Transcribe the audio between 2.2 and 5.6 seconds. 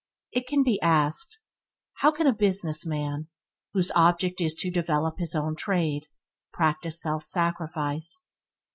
a business man; whose object is to develop his own